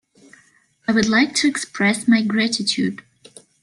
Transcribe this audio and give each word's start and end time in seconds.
I 0.87 0.93
would 0.93 1.07
like 1.07 1.35
to 1.35 1.47
express 1.47 2.07
my 2.07 2.23
gratitude. 2.23 3.03